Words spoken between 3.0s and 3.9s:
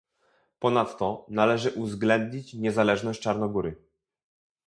Czarnogóry